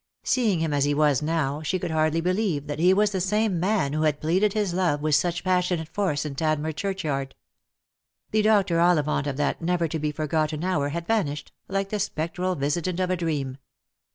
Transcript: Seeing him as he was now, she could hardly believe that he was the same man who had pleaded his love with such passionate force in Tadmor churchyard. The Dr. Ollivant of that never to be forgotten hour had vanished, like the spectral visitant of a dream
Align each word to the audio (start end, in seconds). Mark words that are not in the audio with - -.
Seeing 0.23 0.61
him 0.61 0.73
as 0.73 0.85
he 0.85 0.95
was 0.95 1.21
now, 1.21 1.61
she 1.61 1.77
could 1.77 1.91
hardly 1.91 2.21
believe 2.21 2.65
that 2.65 2.79
he 2.79 2.91
was 2.91 3.11
the 3.11 3.21
same 3.21 3.59
man 3.59 3.93
who 3.93 4.01
had 4.01 4.19
pleaded 4.19 4.53
his 4.53 4.73
love 4.73 4.99
with 5.03 5.13
such 5.13 5.43
passionate 5.43 5.89
force 5.89 6.25
in 6.25 6.33
Tadmor 6.33 6.71
churchyard. 6.75 7.35
The 8.31 8.41
Dr. 8.41 8.79
Ollivant 8.79 9.27
of 9.27 9.37
that 9.37 9.61
never 9.61 9.87
to 9.87 9.99
be 9.99 10.11
forgotten 10.11 10.63
hour 10.63 10.89
had 10.89 11.05
vanished, 11.05 11.51
like 11.67 11.89
the 11.89 11.99
spectral 11.99 12.55
visitant 12.55 12.99
of 12.99 13.11
a 13.11 13.15
dream 13.15 13.59